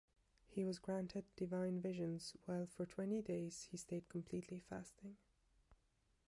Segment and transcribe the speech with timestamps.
[0.47, 5.17] He was granted divine visions, while for twenty days he stayed completely fasting.